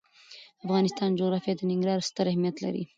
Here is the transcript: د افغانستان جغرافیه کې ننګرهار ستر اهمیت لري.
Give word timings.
د 0.57 0.59
افغانستان 0.65 1.09
جغرافیه 1.19 1.53
کې 1.57 1.65
ننګرهار 1.69 2.01
ستر 2.09 2.25
اهمیت 2.31 2.55
لري. 2.65 2.83